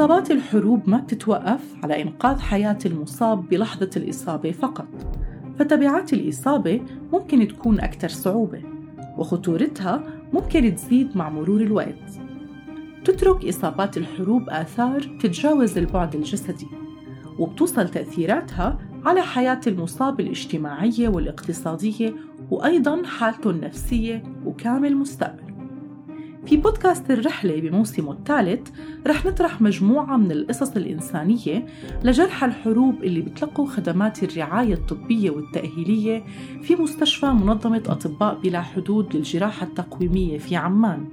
[0.00, 4.86] إصابات الحروب ما بتتوقف على إنقاذ حياة المصاب بلحظة الإصابة فقط.
[5.58, 6.80] فتبعات الإصابة
[7.12, 8.62] ممكن تكون أكثر صعوبة
[9.18, 12.20] وخطورتها ممكن تزيد مع مرور الوقت.
[13.04, 16.68] تترك إصابات الحروب آثار تتجاوز البعد الجسدي
[17.38, 22.14] وبتوصل تأثيراتها على حياة المصاب الاجتماعية والاقتصادية
[22.50, 25.49] وأيضاً حالته النفسية وكامل مستقبله.
[26.50, 28.68] في بودكاست الرحلة بموسمه الثالث
[29.06, 31.66] رح نطرح مجموعة من القصص الإنسانية
[32.04, 36.24] لجرحى الحروب اللي بتلقوا خدمات الرعاية الطبية والتأهيلية
[36.62, 41.04] في مستشفى منظمة أطباء بلا حدود للجراحة التقويمية في عمان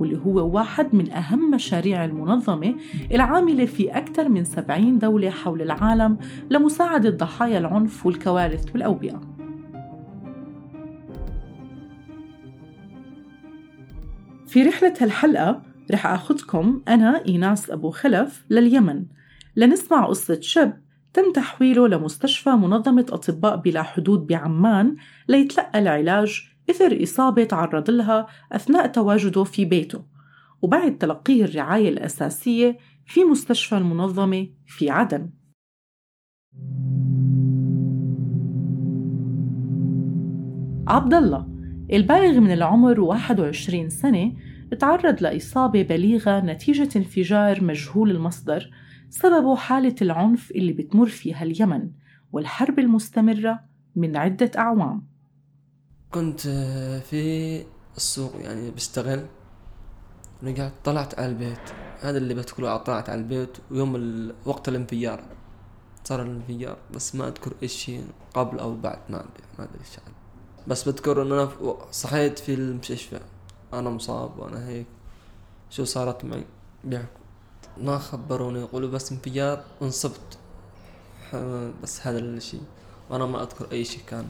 [0.00, 2.74] واللي هو واحد من أهم مشاريع المنظمة
[3.12, 6.18] العاملة في أكثر من 70 دولة حول العالم
[6.50, 9.35] لمساعدة ضحايا العنف والكوارث والأوبئة.
[14.46, 19.04] في رحلة هالحلقة رح أخذكم أنا إيناس أبو خلف لليمن.
[19.56, 24.96] لنسمع قصة شاب تم تحويله لمستشفى منظمة أطباء بلا حدود بعمان
[25.28, 30.04] ليتلقى العلاج إثر إصابة تعرض لها أثناء تواجده في بيته.
[30.62, 35.30] وبعد تلقيه الرعاية الأساسية في مستشفى المنظمة في عدن.
[40.88, 41.55] عبد الله
[41.92, 44.32] البالغ من العمر 21 سنة
[44.80, 48.70] تعرض لإصابة بليغة نتيجة انفجار مجهول المصدر
[49.10, 51.90] سببه حالة العنف اللي بتمر فيها اليمن
[52.32, 53.60] والحرب المستمرة
[53.96, 55.06] من عدة أعوام.
[56.10, 56.40] كنت
[57.10, 57.62] في
[57.96, 59.20] السوق يعني بشتغل
[60.42, 61.70] رجعت طلعت على البيت.
[62.00, 65.20] هذا اللي بذكره طلعت على البيت ويوم وقت الانفجار
[66.04, 68.04] صار الانفجار بس ما أذكر إيش شيء
[68.34, 69.96] قبل أو بعد ما أدري ما إيش
[70.68, 71.48] بس بذكر إن أنا
[71.92, 73.20] صحيت في المستشفى.
[73.72, 74.86] أنا مصاب وأنا هيك.
[75.70, 76.44] شو صارت معي؟
[76.84, 77.20] بيحكوا.
[77.78, 78.60] ما خبروني.
[78.60, 80.38] يقولوا بس انفجار انصبت
[81.82, 82.62] بس هذا الشيء.
[83.10, 84.26] وأنا ما أذكر أي شيء كان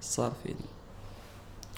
[0.00, 0.68] صار فيني.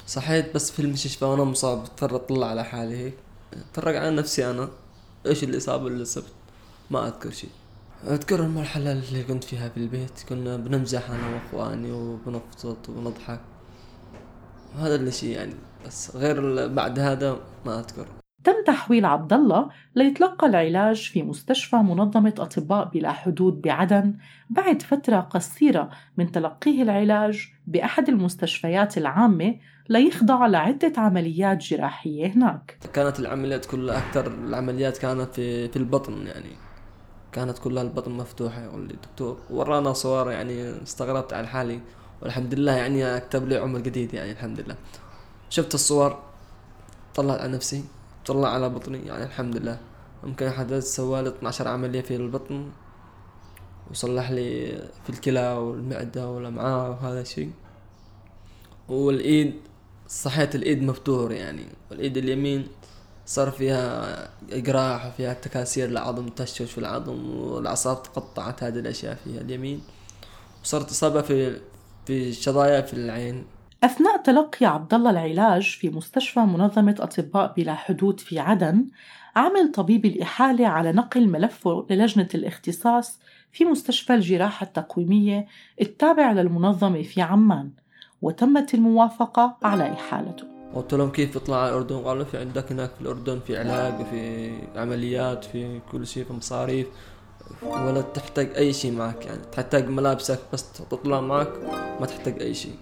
[0.07, 1.79] صحيت بس في المستشفى وأنا مصاب.
[1.79, 3.15] اضطر أطلع على حالي هيك.
[3.53, 4.69] أتفرج على نفسي أنا.
[5.27, 6.33] إيش الإصابة اللي صبت؟
[6.91, 7.51] ما أذكر شيء.
[8.07, 10.23] أذكر المرحلة اللي كنت فيها في البيت.
[10.29, 13.41] كنا بنمزح أنا وإخواني وبنفطط وبنضحك.
[14.79, 15.55] هذا الشيء يعني
[15.87, 17.37] بس غير بعد هذا
[17.67, 18.07] ما أذكر.
[18.45, 24.15] تم تحويل عبد الله ليتلقى العلاج في مستشفى منظمة أطباء بلا حدود بعدن
[24.51, 29.55] بعد فترة قصيرة من تلقيه العلاج بأحد المستشفيات العامة
[29.89, 32.79] ليخضع لعدة عمليات جراحية هناك.
[32.93, 36.51] كانت العمليات كلها أكثر العمليات كانت في, في البطن يعني.
[37.33, 38.63] كانت كلها البطن مفتوحة.
[38.63, 41.81] يقول لي الدكتور ورانا صور يعني استغربت على حالي.
[42.23, 44.77] والحمد لله يعني اكتب لي عمر جديد يعني الحمد لله
[45.51, 46.19] شفت الصور
[47.15, 47.85] طلعت على نفسي
[48.27, 49.79] طلع على بطني يعني الحمد لله
[50.25, 52.71] ممكن حدث سوى لي 12 عملية في البطن
[53.91, 57.51] وصلح لي في الكلى والمعدة والأمعاء وهذا الشيء.
[58.89, 59.55] والإيد
[60.09, 61.67] صحيت الإيد مفتور يعني.
[61.91, 62.69] والإيد اليمين
[63.27, 69.83] صار فيها إجراح وفيها تكاسير العظم تشوش في العظم والأعصاب تقطعت هذه الأشياء فيها اليمين.
[70.65, 71.61] وصارت إصابة في
[72.11, 73.45] في شظايا في العين.
[73.85, 78.87] أثناء تلقي عبد الله العلاج في مستشفى منظمة أطباء بلا حدود في عدن
[79.37, 83.19] عمل طبيب الإحالة على نقل ملفه للجنة الاختصاص
[83.53, 85.47] في مستشفى الجراحة التقويمية
[85.81, 87.71] التابع للمنظمة في عمان
[88.23, 90.45] وتمت الموافقة على إحالته.
[90.75, 94.53] قلت لهم كيف اطلع على الأردن؟ قالوا في عندك هناك في الأردن في علاج وفي
[94.77, 96.87] عمليات في كل شيء في مصاريف.
[97.63, 99.41] ولا تحتاج أي شيء معك يعني.
[99.53, 101.53] تحتاج ملابسك بس تطلع معك
[102.01, 102.75] ما تحتاج أي شيء.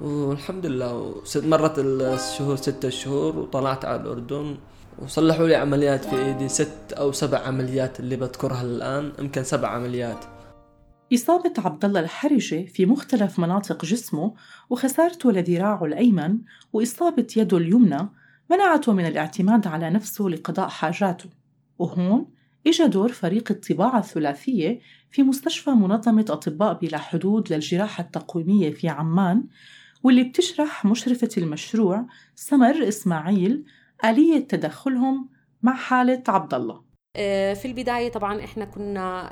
[0.00, 4.56] والحمد لله مرت الشهور ستة شهور وطلعت على الأردن.
[4.98, 10.24] وصلحوا لي عمليات في إيدي ست أو سبع عمليات اللي بذكرها الآن يمكن سبع عمليات.
[11.14, 14.34] إصابة عبد الله الحرجة في مختلف مناطق جسمه
[14.70, 16.38] وخسارته لذراعه الأيمن
[16.72, 18.08] وإصابة يده اليمنى
[18.50, 21.30] منعته من الاعتماد على نفسه لقضاء حاجاته.
[21.78, 22.26] وهون
[22.66, 24.80] إجا دور فريق الطباعة الثلاثية
[25.10, 29.44] في مستشفى منظمة أطباء بلا حدود للجراحة التقويمية في عمان؟
[30.02, 33.64] واللي بتشرح مشرفة المشروع سمر إسماعيل
[34.04, 35.28] آلية تدخلهم
[35.62, 36.82] مع حالة عبد الله
[37.16, 39.30] آه، في البداية طبعا إحنا كنا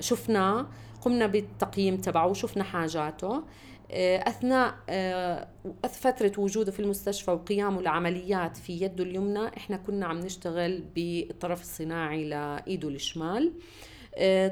[0.00, 0.68] شفنا
[1.00, 3.44] قمنا بالتقييم تبعه وشفنا حاجاته.
[3.90, 5.48] آه، أثناء آه،
[5.88, 12.24] فترة وجوده في المستشفى وقيامه لعمليات في يده اليمنى إحنا كنا عم نشتغل بالطرف الصناعي
[12.28, 13.52] لإيده الشمال.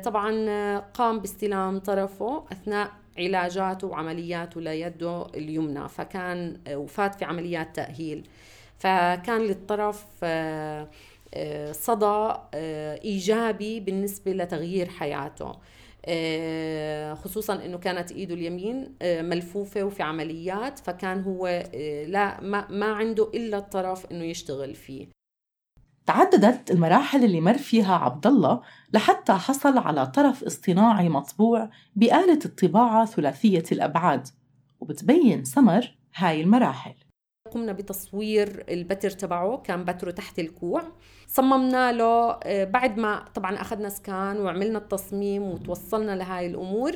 [0.04, 8.28] طبعا قام باستلام طرفه أثناء علاجاته وعملياته ليده اليمنى فكان وفات في عمليات تأهيل.
[8.78, 10.04] فكان للطرف
[11.72, 12.34] صدى
[13.04, 15.52] إيجابي بالنسبة لتغيير حياته.
[17.14, 21.70] خصوصا إنه كانت إيده اليمين ملفوفة وفي عمليات فكان هو
[22.06, 25.08] لا ما, ما عنده إلا الطرف إنه يشتغل فيه.
[26.06, 28.62] تعددت المراحل اللي مر فيها عبد الله
[28.92, 34.28] لحتى حصل على طرف اصطناعي مطبوع بآلة الطباعة ثلاثية الأبعاد
[34.80, 36.94] وبتبين سمر هاي المراحل.
[37.52, 40.82] قمنا بتصوير البتر تبعه كان بتره تحت الكوع.
[41.26, 46.92] صممنا له آه، بعد ما طبعا أخذنا سكان وعملنا التصميم وتوصلنا لهاي الأمور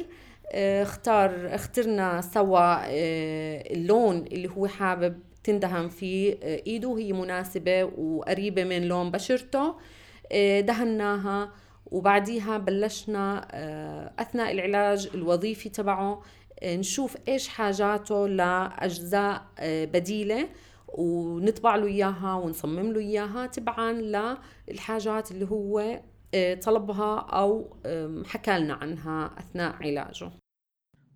[0.53, 6.89] آه، اختار اخترنا سوا آه، اللون اللي هو حابب تندهن فيه إيده.
[6.89, 9.75] وهي مناسبة وقريبة من لون بشرته
[10.61, 11.53] دهناها.
[11.93, 13.49] وبعديها بلشنا
[14.19, 16.23] أثناء العلاج الوظيفي تبعه
[16.65, 20.49] نشوف إيش حاجاته لأجزاء بديلة
[20.89, 23.93] ونطبع له إياها ونصمم له إياها تبعا
[24.69, 26.01] للحاجات اللي هو
[26.35, 27.77] آه، طلبها أو
[28.27, 30.31] حكى لنا عنها أثناء علاجه.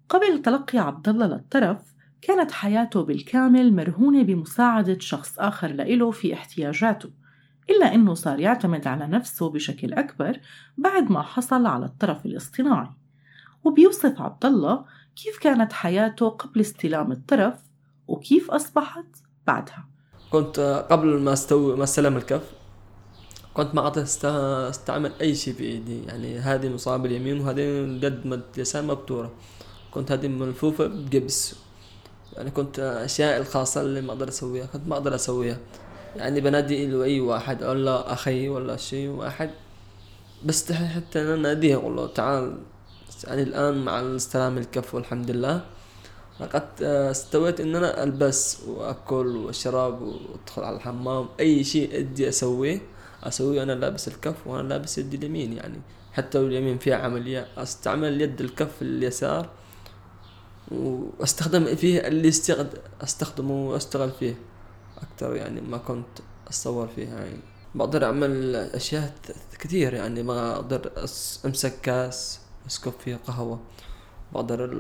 [0.09, 7.11] قبل تلقي عبد الله للطرف كانت حياته بالكامل مرهونة بمساعدة شخص آخر لإله في احتياجاته
[7.71, 10.41] إلا أنه صار يعتمد على نفسه بشكل أكبر
[10.79, 12.91] بعد ما حصل على الطرف الاصطناعي.
[13.65, 14.85] وبيوصف عبد الله
[15.17, 17.55] كيف كانت حياته قبل استلام الطرف
[18.09, 19.07] وكيف أصبحت
[19.47, 19.89] بعدها؟
[20.31, 22.53] كنت قبل ما استوي ما استلم الكف
[23.55, 24.03] كنت ما أقدر
[24.69, 29.33] استعمل أي شيء بإيدي يعني هذه مصابة اليمين وهذه قد اليسار مبتورة.
[29.91, 31.57] كنت هذه ملفوفة بجبس.
[32.37, 35.59] يعني كنت أشياء الخاصة اللي ما أقدر أسويها كنت ما أقدر أسويها.
[36.17, 39.51] يعني بنادي له أي واحد ولا أخي ولا شيء واحد.
[40.45, 42.59] بس حتى أنا ناديه أقول له تعال.
[43.25, 45.65] يعني الآن مع استلام الكف والحمد لله
[46.41, 51.29] لقد آه، استويت ان أنا ألبس وأكل واشرب وأدخل على الحمام.
[51.41, 52.81] أي شيء أدي أسويه
[53.23, 55.81] أسويه أنا لابس الكف وأنا لابس يدي اليمين يعني
[56.13, 57.49] حتى اليمين فيها عملية.
[57.57, 59.49] أستعمل يد الكف اليسار
[60.71, 62.69] وأستخدم فيه اللي استخد...
[63.03, 64.35] أستخدمه واستغل فيه
[64.99, 66.07] أكثر يعني ما كنت
[66.47, 67.41] أتصور فيها يعني.
[67.75, 69.15] بقدر أعمل أشياء
[69.59, 70.91] كثير يعني ما أقدر
[71.45, 72.46] أمسك كاس.
[72.67, 73.61] أسكب فيه قهوة.
[74.35, 74.71] بقدر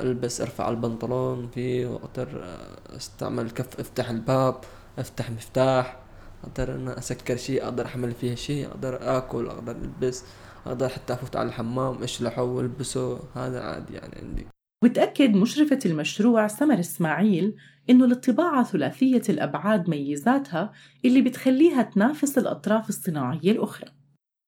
[0.00, 2.56] ألبس أرفع البنطلون فيه وأقدر
[2.96, 4.54] أستعمل كف أفتح الباب
[4.98, 5.98] أفتح مفتاح.
[6.44, 10.24] أقدر أنا أسكر شيء أقدر احمل فيه شيء أقدر آكل أقدر ألبس
[10.66, 13.20] أقدر حتى أفوت على الحمام أشلحه وألبسه.
[13.34, 14.46] هذا عادي يعني عندي.
[14.84, 17.56] بتأكد مشرفة المشروع سمر إسماعيل
[17.90, 20.72] إنه للطباعة ثلاثية الأبعاد ميزاتها
[21.04, 23.90] اللي بتخليها تنافس الأطراف الصناعية الأخرى.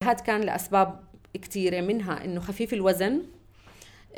[0.04, 3.22] هذا كان لأسباب كثيرة منها إنه خفيف الوزن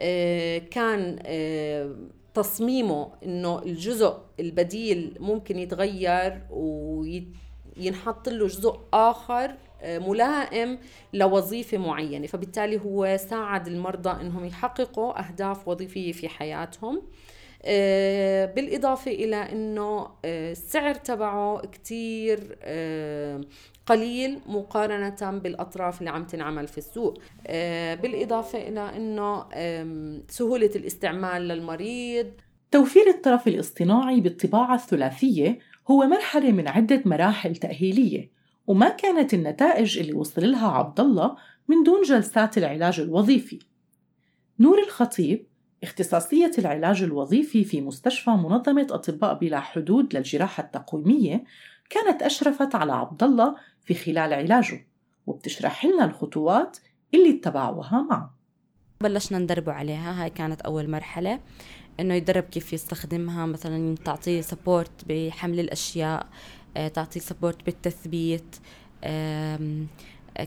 [0.01, 1.95] آه، كان آه،
[2.35, 10.79] تصميمه إنه الجزء البديل ممكن يتغير وينحط له جزء آخر آه، ملائم
[11.13, 17.03] لوظيفة معينة فبالتالي هو ساعد المرضى إنهم يحققوا أهداف وظيفية في حياتهم.
[18.55, 22.59] بالإضافة إلى أنه السعر تبعه كتير
[23.91, 27.19] قليل مقارنة بالأطراف اللي عم تنعمل في السوق.
[27.47, 29.45] آه، بالإضافة إلى أنه
[30.29, 32.27] سهولة الاستعمال للمريض.
[32.71, 35.59] توفير الطرف الاصطناعي بالطباعة الثلاثية
[35.91, 38.31] هو مرحلة من عدة مراحل تأهيلية
[38.67, 41.37] وما كانت النتائج اللي وصل لها عبد الله
[41.69, 43.59] من دون جلسات العلاج الوظيفي.
[44.61, 45.47] نور الخطيب
[45.83, 51.45] اختصاصية العلاج الوظيفي في مستشفى منظمة أطباء بلا حدود للجراحة التقويمية
[51.91, 54.87] كانت أشرفت على عبد الله في خلال علاجه
[55.27, 56.79] وبتشرح لنا الخطوات
[57.15, 58.35] اللي اتبعوها معه.
[59.01, 61.41] بلشنا ندربه عليها هاي كانت أول مرحلة
[62.01, 66.27] إنه يدرب كيف يستخدمها مثلا تعطيه support بحمل الأشياء
[66.77, 68.57] آه، تعطيه support بالتثبيت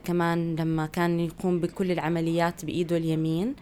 [0.04, 3.56] كمان لما كان يقوم بكل العمليات بإيده اليمين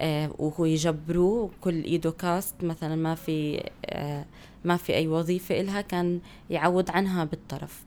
[0.00, 4.24] آه، وهو يجبروه كل إيده كاست مثلا ما في آه،
[4.64, 7.82] ما في أي وظيفة إلها كان يعوض عنها بالطرف.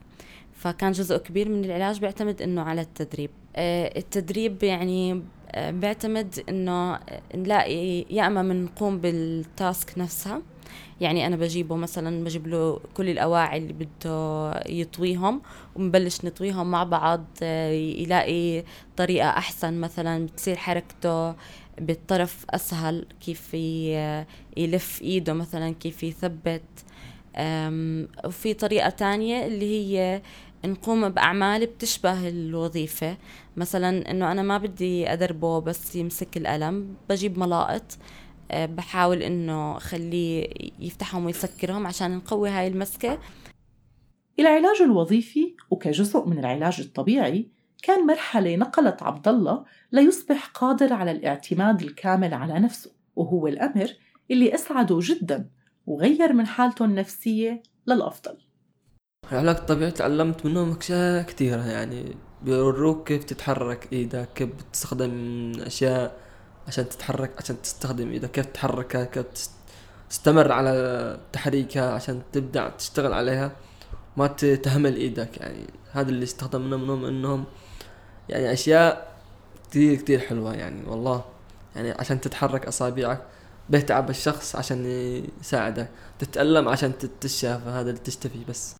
[0.54, 3.30] فكان جزء كبير من العلاج بيعتمد إنه على التدريب.
[3.56, 5.22] آه، التدريب يعني
[5.56, 6.98] بيعتمد إنه
[7.34, 10.42] نلاقي يا إما بنقوم بالتاسك نفسها.
[11.00, 15.42] يعني أنا بجيبه مثلا بجيب له كل الأواعي اللي بده يطويهم
[15.76, 18.64] وبنبلش نطويهم مع بعض يلاقي
[18.96, 21.34] طريقة أحسن مثلا بتصير حركته
[21.80, 23.54] بالطرف أسهل كيف
[24.56, 26.62] يلف إيده مثلا كيف يثبت.
[28.24, 30.22] وفي طريقة تانية اللي هي
[30.64, 33.16] نقوم بأعمال بتشبه الوظيفة.
[33.56, 37.98] مثلا إنه أنا ما بدي أدربه بس يمسك القلم بجيب ملائط
[38.50, 43.18] أه، بحاول إنه خليه يفتحهم ويسكرهم عشان نقوي هاي المسكة.
[44.40, 47.48] العلاج الوظيفي وكجزء من العلاج الطبيعي
[47.82, 53.90] كان مرحلة نقلت عبد الله ليصبح قادر على الاعتماد الكامل على نفسه وهو الأمر
[54.30, 55.50] اللي أسعده جدا
[55.86, 58.38] وغير من حالته النفسية للأفضل.
[59.32, 65.12] العلاج الطبيعي تعلمت منهم أشياء كثيرة يعني بيوروك كيف تتحرك إيدك كيف تستخدم
[65.60, 66.20] أشياء
[66.66, 69.26] عشان تتحرك عشان تستخدم إيدك كيف تحركها كيف
[70.10, 73.52] تستمر على تحريكها عشان تبدأ تشتغل عليها.
[74.16, 77.44] ما تهمل إيدك يعني هذا اللي استخدمنا منهم إنهم
[78.28, 79.16] يعني أشياء
[79.70, 81.24] كثير كثير حلوة يعني والله
[81.76, 83.22] يعني عشان تتحرك أصابعك
[83.68, 84.86] بيتعب الشخص عشان
[85.40, 88.76] يساعدك تتألم عشان تتشافى هذا اللي تشتفي بس.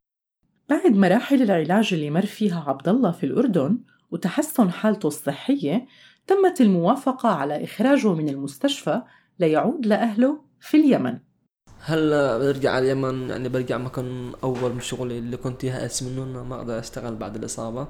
[0.68, 3.78] بعد مراحل العلاج اللي مر فيها عبد الله في الأردن
[4.10, 5.86] وتحسن حالته الصحية
[6.26, 9.02] تمت الموافقة على إخراجه من المستشفى
[9.38, 11.18] ليعود لأهله في اليمن.
[11.80, 16.56] هلا برجع على اليمن يعني برجع مكان أول من شغلي اللي كنت يأس منه ما
[16.56, 17.88] أقدر أشتغل بعد الإصابة.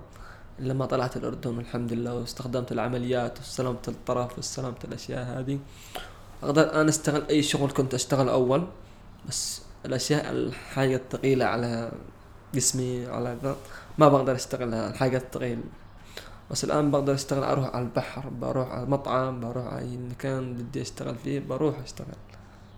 [0.60, 5.58] إلا ما طلعت الأردن الحمد لله واستخدمت العمليات واستلمت الطرف واستلمت الأشياء هذه.
[6.42, 8.66] أقدر أنا أشتغل أي شغل كنت أشتغل أول
[9.28, 11.92] بس الأشياء الحاجة الثقيلة على
[12.54, 13.56] جسمي على ذا
[13.98, 15.62] ما بقدر أشتغل الحاجة الثقيلة.
[16.50, 20.82] بس الآن بقدر أشتغل أروح على البحر بروح على المطعم بروح على أي مكان بدي
[20.82, 22.20] أشتغل فيه بروح أشتغل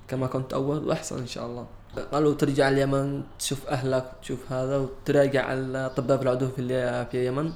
[0.09, 1.67] كما كنت أول وأحسن إن شاء الله.
[2.13, 6.61] قالوا ترجع اليمن تشوف أهلك تشوف هذا وتراجع الأطباء في العدو في
[7.15, 7.53] اليمن.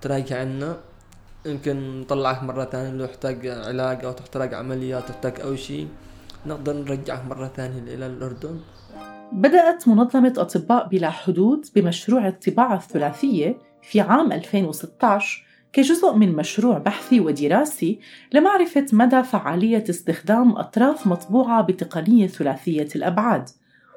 [0.00, 0.76] تراجع عنا.
[1.46, 5.88] يمكن نطلعك مرة ثانية لو احتاج علاج أو تحتاج عمليات تحتاج أو شيء.
[6.46, 8.60] نقدر نرجعك مرة ثانية إلى الأردن.
[9.32, 17.20] بدأت منظمة أطباء بلا حدود بمشروع الطباعة الثلاثية في عام 2016 كجزء من مشروع بحثي
[17.20, 18.00] ودراسي
[18.32, 23.48] لمعرفة مدى فعالية استخدام أطراف مطبوعة بتقنية ثلاثية الأبعاد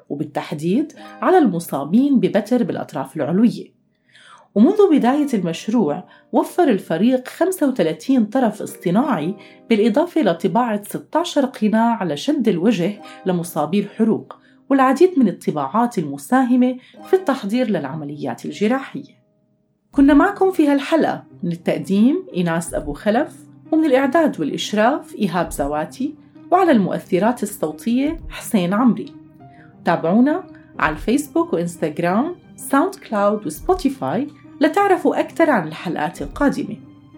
[0.08, 0.92] وبالتحديد
[1.22, 3.81] على المصابين ببتر بالأطراف العلوية.
[4.54, 9.34] ومنذ بداية المشروع وفر الفريق 35 طرف اصطناعي
[9.70, 14.36] بالإضافة لطباعة 16 قناع لشد الوجه لمصابي الحروق
[14.70, 19.22] والعديد من الطباعات المساهمة في التحضير للعمليات الجراحية.
[19.92, 23.36] كنا معكم في هالحلقة من التقديم إيناس أبو خلف
[23.72, 26.14] ومن الإعداد والإشراف إيهاب زواتي
[26.50, 29.14] وعلى المؤثرات الصوتية حسين عمري.
[29.84, 30.44] تابعونا
[30.78, 34.28] على الفيسبوك وإنستغرام ساوند كلاود وسبوتيفاي
[34.62, 36.76] لتعرفوا أكثر عن الحلقات القادمة.